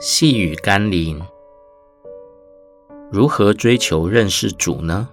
[0.00, 1.22] 细雨甘霖，
[3.12, 5.08] 如何追求认识主呢？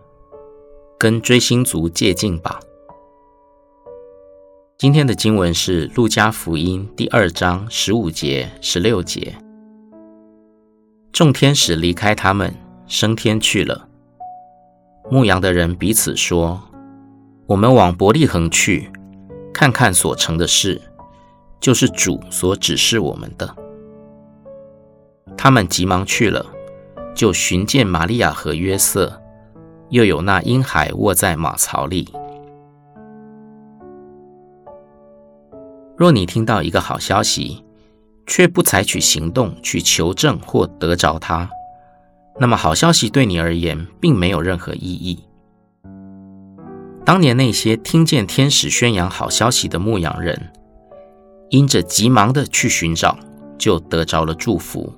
[0.98, 2.60] 跟追星族借镜吧。
[4.80, 9.36] 今天的经文是《路加福音》第二章十五节、十六节。
[11.12, 12.56] 众天使离开他们，
[12.88, 13.88] 升天去了。
[15.12, 16.60] 牧羊的人彼此说
[17.46, 18.92] ：“我们往伯利恒去，
[19.54, 20.82] 看看所成的事，
[21.60, 23.56] 就是主所指示我们的。”
[25.38, 26.46] 他们急忙去了，
[27.16, 29.22] 就寻见玛利亚和约瑟，
[29.90, 32.08] 又有那婴孩卧在马槽里。
[35.98, 37.64] 若你听到一个好消息，
[38.26, 41.50] 却不采取行动去求证或得着它，
[42.40, 45.20] 那么好消息对你而言并没有任何意义。
[47.04, 50.52] 当年那些听见天使宣扬好消息的牧羊人，
[51.50, 53.18] 因着急忙的去寻找，
[53.58, 54.94] 就得着了祝福。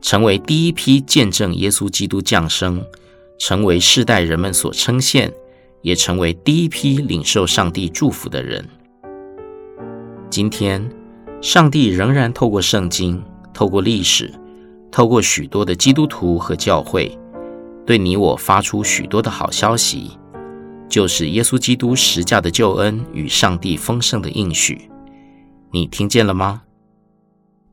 [0.00, 2.84] 成为第一批见证耶稣基督降生，
[3.38, 5.30] 成为世代人们所称羡，
[5.82, 8.66] 也成为第一批领受上帝祝福的人。
[10.30, 10.88] 今天，
[11.40, 14.32] 上帝仍然透过圣经、透过历史、
[14.90, 17.18] 透过许多的基督徒和教会，
[17.84, 20.12] 对你我发出许多的好消息，
[20.88, 24.88] 就是耶稣基督十架的救恩与上帝丰盛的应许。
[25.72, 26.62] 你听见了吗？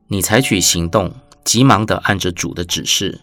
[0.08, 1.12] 你采取行动。
[1.44, 3.20] 急忙地按着主的指示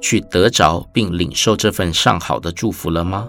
[0.00, 3.28] 去得着并领受这份上好的祝福了吗？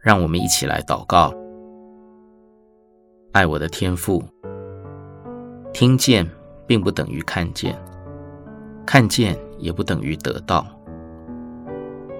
[0.00, 1.34] 让我们一起来祷告。
[3.32, 4.22] 爱我的天父，
[5.72, 6.28] 听见
[6.66, 7.76] 并不等于看见，
[8.86, 10.66] 看见也不等于得到。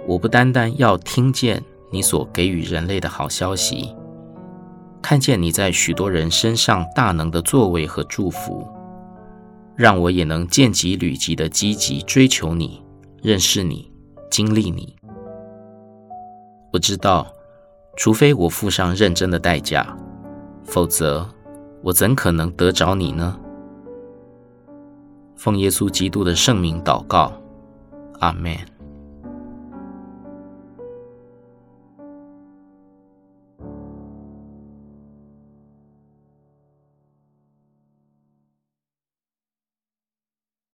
[0.07, 3.95] 我不单单要听见你所给予人类的好消息，
[5.01, 8.67] 看见你在许多人身上大能的作为和祝福。
[9.77, 12.83] 让我也能见机履机的积极追求你，
[13.23, 13.91] 认识你，
[14.31, 14.95] 经历你。
[16.73, 17.27] 我知道，
[17.97, 19.97] 除非我付上认真的代价，
[20.65, 21.29] 否则
[21.83, 23.39] 我怎可能得着你呢？
[25.37, 27.33] 奉耶稣基督的圣名祷告，
[28.21, 28.57] 阿门。